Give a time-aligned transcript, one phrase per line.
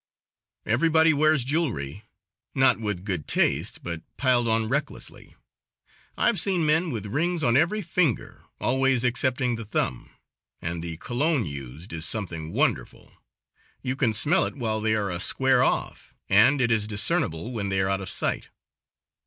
[0.65, 2.05] Everybody wears jewelry,
[2.55, 5.35] not with good taste, but piled on recklessly.
[6.17, 10.09] I have seen men with rings on every finger, always excepting the thumb;
[10.59, 13.13] and the cologne used is something wonderful.
[13.83, 17.69] You can smell it while they are a square off, and it is discernible when
[17.69, 18.49] they are out of sight.